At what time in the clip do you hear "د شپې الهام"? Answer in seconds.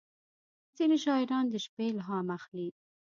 1.49-2.27